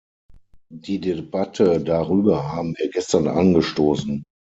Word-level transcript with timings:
Die 0.73 0.99
Debatte 0.99 1.79
darüber 1.79 2.51
haben 2.55 2.73
wir 2.75 2.89
gestern 2.89 3.27
angestoßen. 3.27 4.23